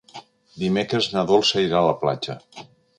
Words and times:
Dimecres 0.63 1.09
na 1.17 1.27
Dolça 1.35 1.65
irà 1.69 1.81
a 1.81 1.87
la 1.93 1.97
platja. 2.05 2.43